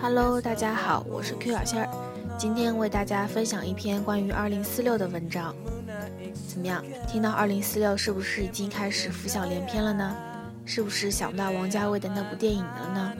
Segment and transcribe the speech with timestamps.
[0.00, 1.88] Hello，大家好，我是 Q 小仙儿，
[2.36, 5.54] 今天为大家分享一篇关于二零四六的文章。
[6.48, 6.84] 怎么样？
[7.06, 10.16] 听到二零四六是不是已经开始浮想联翩了呢？
[10.64, 13.12] 是不是想到王家卫的那部电影了呢？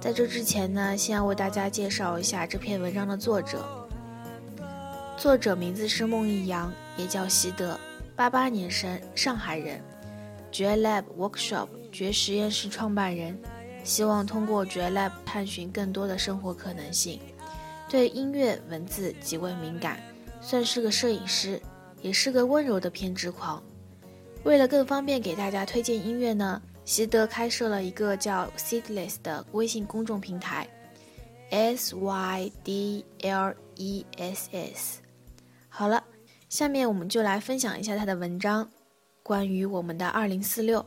[0.00, 3.88] 在这之前呢，先要为大家介绍一下这篇文章的作者。
[5.16, 7.76] 作者名字是孟一阳，也叫习德，
[8.14, 9.82] 八八年生，上海人，
[10.52, 11.66] 绝 Lab Workshop
[11.98, 13.36] 绝实验室创办人，
[13.82, 17.18] 希望通过绝 Lab 探寻更多的生活可能性，
[17.90, 20.00] 对音乐文字极为敏感，
[20.40, 21.60] 算是个摄影师。
[22.00, 23.60] 也是个温柔的偏执狂。
[24.44, 30.68] 为了更方便给大家推荐音乐呢，习德开设了一个叫 Seedless 的微信公众平台
[31.50, 35.00] ，S Y D L E S S。
[35.68, 36.04] 好了，
[36.48, 38.70] 下面我们就来分享一下他的文章，
[39.24, 40.86] 关于我们的二零四六。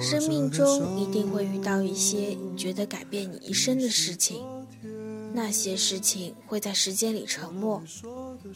[0.00, 4.42] 生命中一定会遇到一些你觉得改变你一生的事情，
[5.34, 7.82] 那些事情会在时间里沉默。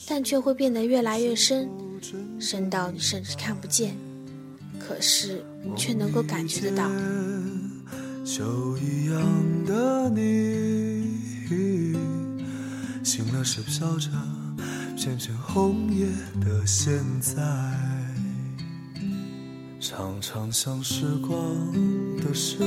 [0.06, 1.68] 但却会变得越来越深，
[2.38, 3.96] 深到你甚至看不见，
[4.78, 6.88] 可是你却能够感觉得到。
[8.24, 11.18] 就一样的你，
[13.02, 14.08] 醒了时笑着
[14.96, 16.06] 片片红叶
[16.40, 17.42] 的现在，
[19.80, 21.32] 常常想时光
[22.18, 22.58] 的事，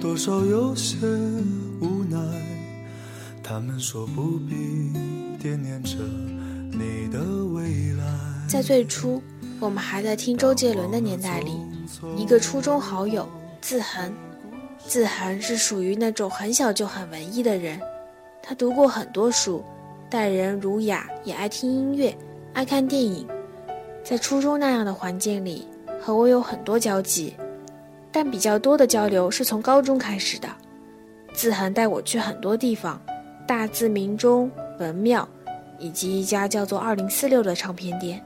[0.00, 0.96] 多少有些
[1.78, 2.18] 无奈。
[3.42, 4.90] 他们说不必
[5.38, 5.60] 惦。
[5.62, 5.98] 念着
[6.72, 7.20] 你的
[7.52, 8.04] 未来。
[8.48, 9.22] 在最初，
[9.60, 11.52] 我们还在听周杰伦的年代里，
[12.16, 13.28] 一个初中好友
[13.60, 14.10] 自恒，
[14.86, 17.78] 自恒是属于那种很小就很文艺的人，
[18.42, 19.62] 他读过很多书，
[20.08, 22.16] 待人儒雅，也爱听音乐，
[22.54, 23.26] 爱看电影。
[24.02, 25.66] 在初中那样的环境里，
[26.04, 27.34] 和我有很多交集，
[28.12, 30.46] 但比较多的交流是从高中开始的。
[31.32, 33.00] 自恒带我去很多地方，
[33.48, 34.50] 大自鸣钟。
[34.78, 35.26] 文庙，
[35.78, 38.20] 以及一家叫做二零四六的唱片店。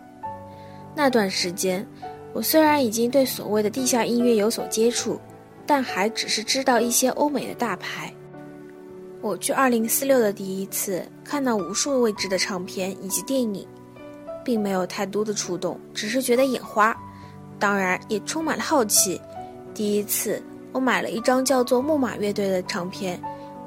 [0.93, 1.87] 那段时间，
[2.33, 5.21] 我虽然已经对所谓的地下音乐有所接触，
[5.65, 8.12] 但还只是知道一些欧美的大牌。
[9.21, 13.65] 我去二零四六的第一次，看到无数未知的唱片以及电影，
[14.43, 16.97] 并没有太多的触动，只是觉得眼花，
[17.58, 19.20] 当然也充满了好奇。
[19.74, 20.42] 第一次，
[20.72, 23.20] 我买了一张叫做木马乐队的唱片，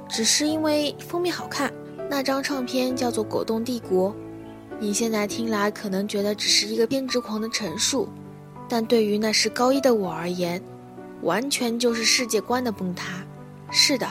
[0.09, 1.71] 只是因为封面好看。
[2.09, 4.09] 那张唱片叫做《果冻帝国》，
[4.79, 8.09] 你现在听来可能觉得只是一个偏执狂的陈述，
[8.67, 10.61] 但对于那时高一的我而言，
[11.21, 13.23] 完全就是世界观的崩塌。
[13.71, 14.05] 是的，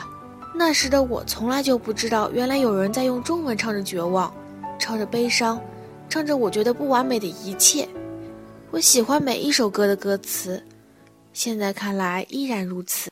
[0.55, 4.33] 那时的我从来就不知道，原来有人在用中文唱着绝望，
[4.79, 5.61] 唱着悲伤，
[6.09, 7.87] 唱着我觉得不完美的一切。
[8.73, 10.63] 我喜欢每一首歌的歌词，
[11.33, 13.10] 现在看来依然如此。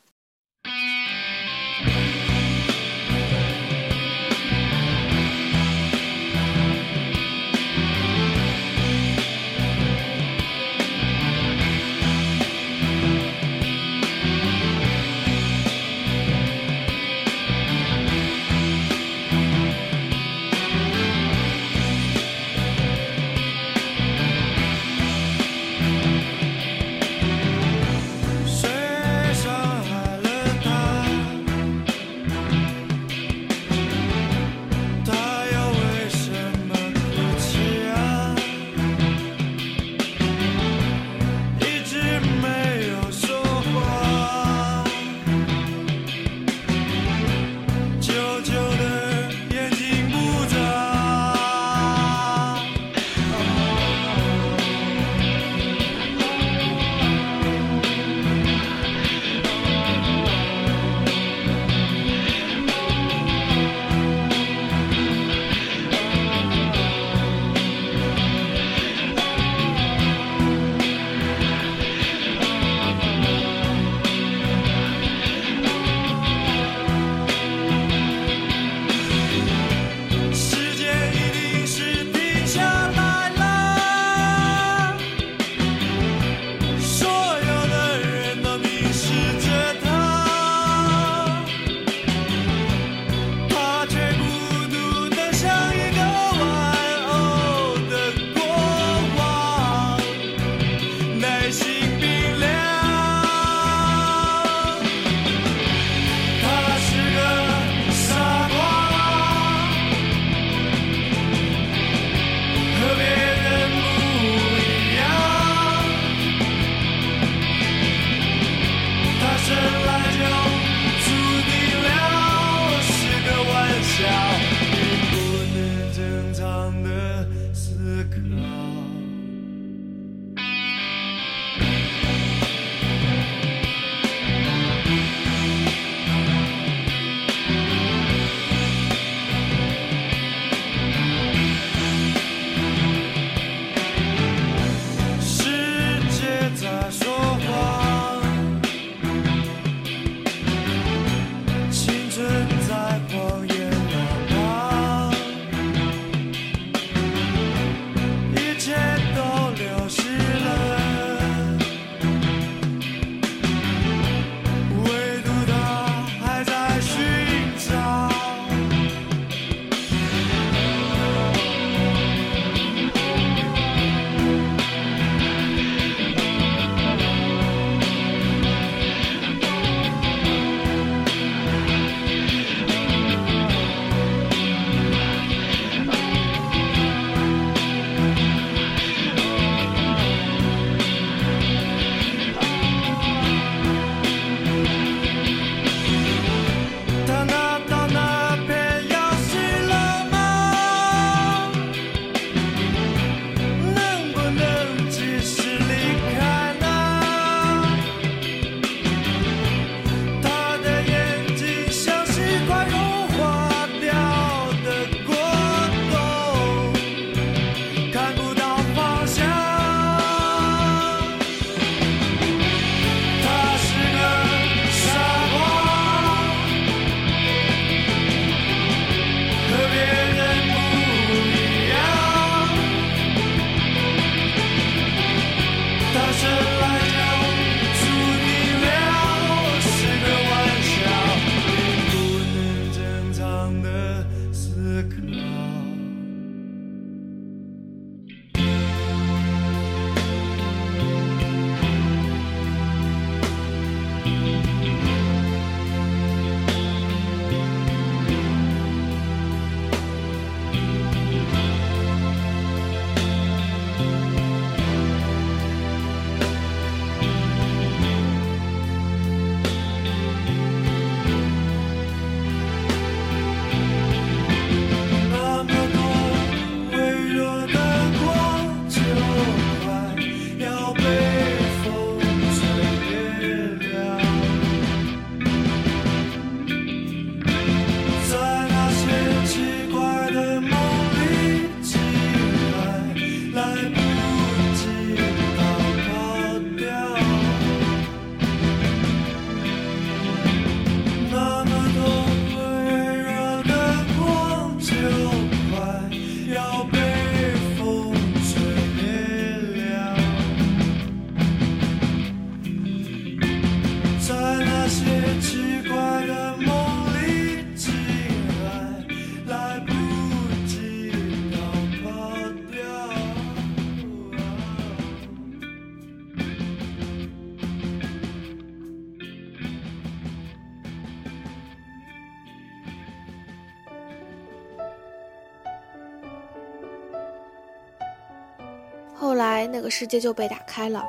[339.79, 340.85] 世界就被打开了，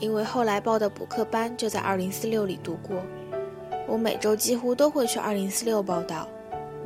[0.00, 2.96] 因为后来报的补课班就在二零四六里读过。
[3.86, 6.26] 我每周几乎都会去二零四六报道，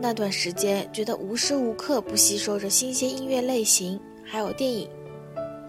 [0.01, 4.91] 那段时间觉得无时无刻不吸收着新鲜音乐类型，还有电影。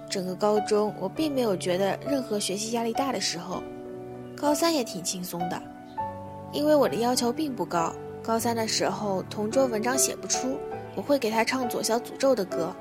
[0.10, 3.62] 整个高中我并没有觉得任何学习压力大的时候，
[4.36, 5.62] 高三也挺轻松的，
[6.52, 7.94] 因为我的要求并不高。
[8.24, 10.58] 高三的时候，同桌文章写不出，
[10.96, 12.76] 我会给他唱左小诅咒的歌。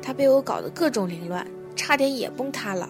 [0.00, 1.44] 他被我搞得各种凌乱，
[1.86, 2.88] 差点也崩塌了。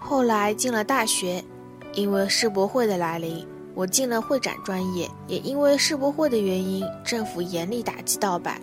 [0.00, 1.44] 后来进了大学，
[1.92, 5.06] 因为世博会的来临，我进了会展专业。
[5.26, 8.58] 也因为世博会的原因，政府严厉打击盗版。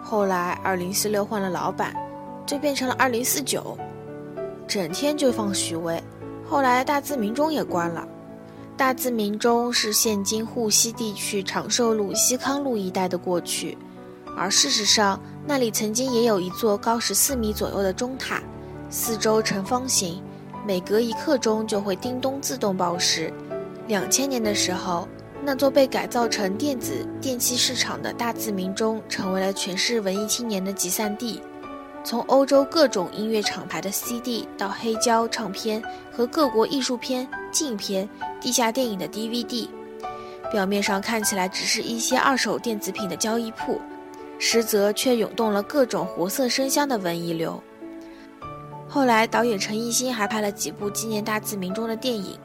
[0.00, 1.92] 后来二零四六换了老板，
[2.46, 3.76] 就变成了二零四九，
[4.68, 6.00] 整天就放许巍。
[6.48, 8.06] 后来大自鸣钟也关了。
[8.76, 13.76] 大自鸣钟是现今沪西地区长寿路、西康路一带的过去，
[14.36, 15.20] 而事实上。
[15.46, 18.42] 那里曾经也有一座高十四米左右的钟塔，
[18.88, 20.22] 四周呈方形，
[20.66, 23.30] 每隔一刻钟就会叮咚自动报时。
[23.86, 25.06] 两千年的时候，
[25.44, 31.42] 那座被改造成电子电器市场的大自鸣钟成为了全市文艺青年的集散地。
[32.02, 38.08] 从欧洲各种音乐厂牌的 CD 到黑胶唱片和各国艺术片、镜片、
[38.40, 39.68] 地下电影的 DVD，
[40.50, 43.78] 表面上看起来只是一些二手电子品的交易铺。
[44.38, 47.62] 实则却涌动了各种活色生香的文艺流。
[48.88, 52.38] 后来，导演陈艺兴还拍了几部纪念大自鸣钟的电影。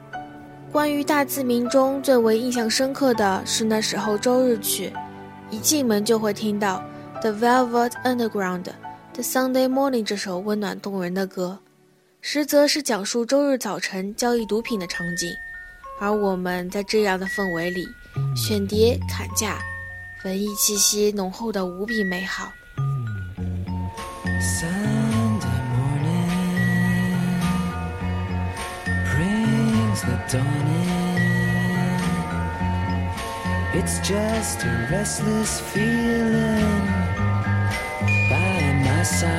[0.72, 4.94] 关于大自鸣钟，最为印象深刻的是那时候周日去，
[5.50, 6.84] 一进门就会听到
[7.22, 8.74] 《The Velvet Underground》的
[9.24, 11.60] 《Sunday Morning》这首温暖动人的歌，
[12.22, 15.32] 实则是讲述周日早晨交易毒品的场景。
[16.00, 17.86] 而我们在这样的氛围里，
[18.36, 19.60] 选碟砍价。
[20.24, 22.52] 文艺气息浓厚的无比美好。
[24.60, 26.30] Sunday morning
[29.06, 31.00] brings the dawn in.
[33.74, 36.86] It's just a restless feeling
[38.30, 39.39] by my side.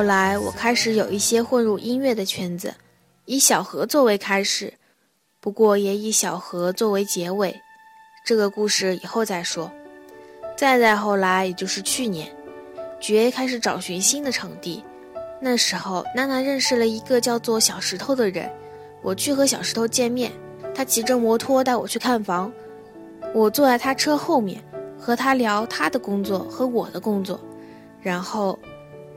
[0.00, 2.72] 后来，我开始有一些混入音乐的圈子，
[3.26, 4.72] 以小何作为开始，
[5.40, 7.54] 不过也以小何作为结尾。
[8.24, 9.70] 这个故事以后再说。
[10.56, 12.34] 再再后来，也就是去年，
[12.98, 14.82] 绝开始找寻新的场地。
[15.38, 18.50] 那时候，娜娜认识了一个叫做小石头的人，
[19.02, 20.32] 我去和小石头见面，
[20.74, 22.50] 他骑着摩托带我去看房。
[23.34, 24.64] 我坐在他车后面，
[24.98, 27.38] 和他聊他的工作和我的工作，
[28.00, 28.58] 然后，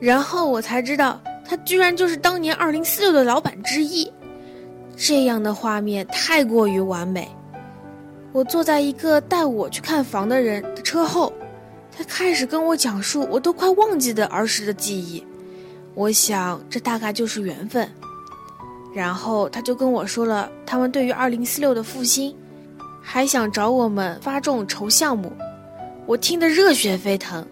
[0.03, 4.11] 然后我才知道他居然就是当年二零四六的老板之一。
[4.97, 7.25] 这样的画面太过于完美。
[8.33, 11.31] 我坐在一个带我去看房的人的车后，
[11.89, 15.25] 他开始跟我讲述我都快忘记的儿时的记忆。
[15.93, 17.89] 我想这大概就是缘分。
[18.93, 22.35] 然后他就跟我说了他们对于二零四六的复兴。
[23.01, 25.31] 还想找我们发众筹项目，
[26.05, 27.45] 我听得热血沸腾。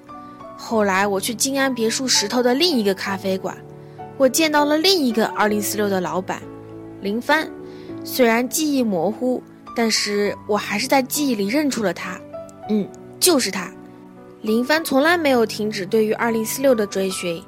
[0.63, 3.58] 后来我去静安别墅石头的另一个咖啡馆，
[4.15, 6.39] 我见到了另一个二零四六的老板
[7.01, 7.50] 林帆。
[8.03, 9.41] 虽然记忆模糊，
[9.75, 12.18] 但是我还是在记忆里认出了他。
[12.70, 12.88] 嗯，
[13.20, 13.72] 就是他。
[14.44, 17.44] 林帆从来没有停止对于二零四六的追寻，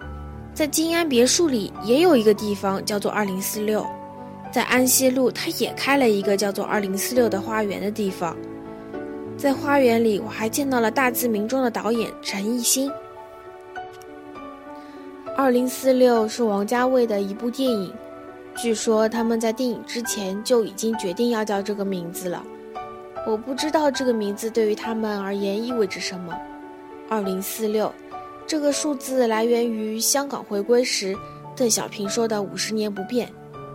[0.54, 3.86] 在静安别墅里也有一个地方叫做二零四六。
[4.52, 8.36] 在安溪路，他也开了一个叫做“二零四六”的花园的地方。
[9.38, 12.92] 在花园里，我还见到了大字名中的导演陈艺兴。
[15.36, 17.92] 二零四六是王家卫的一部电影，
[18.56, 22.46] 据说他们在电影之前就已经决定要叫这个名字了。
[23.26, 26.38] 我不知道这个名字对于他们而言意味着什么。
[27.10, 27.92] 二零四六
[28.46, 31.18] 这个数字来源于香港回归时
[31.56, 33.28] 邓小平说的“五十年不变”。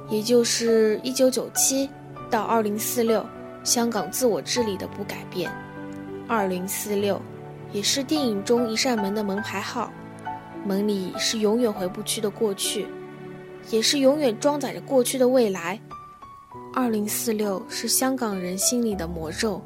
[0.08, 1.90] 也就是一九九七
[2.30, 3.26] 到二零四六，
[3.62, 5.50] 香港自我治理的不改变。
[6.26, 7.20] 二零四六，
[7.72, 9.92] 也是电影中一扇门的门牌号，
[10.66, 12.86] 门里是永远回不去的过去，
[13.70, 15.80] 也是永远装载着过去的未来。
[16.74, 19.62] 二零四六是香港人心里的魔咒，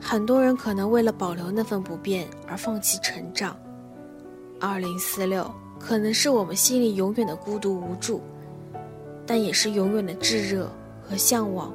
[0.00, 3.56] 很多人可能为了保留那份不变而放弃成长。
[4.58, 8.20] 二零四六可能是我们心里永远的孤独无助。
[9.26, 10.68] 但也是永远的炙热
[11.00, 11.72] 和向往。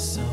[0.00, 0.29] So